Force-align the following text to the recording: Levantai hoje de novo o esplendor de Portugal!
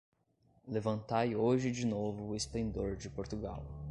Levantai 0.67 1.35
hoje 1.35 1.69
de 1.69 1.85
novo 1.85 2.29
o 2.29 2.35
esplendor 2.35 2.95
de 2.95 3.07
Portugal! 3.07 3.63